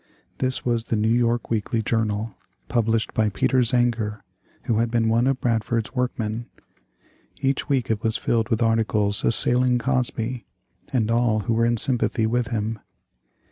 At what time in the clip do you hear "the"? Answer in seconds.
0.85-0.95